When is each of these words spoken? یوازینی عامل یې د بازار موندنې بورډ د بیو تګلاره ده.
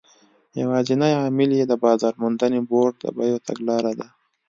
یوازینی 0.61 1.11
عامل 1.21 1.49
یې 1.59 1.65
د 1.67 1.73
بازار 1.83 2.13
موندنې 2.21 2.59
بورډ 2.69 2.93
د 3.01 3.05
بیو 3.17 3.37
تګلاره 3.47 3.91
ده. 3.99 4.07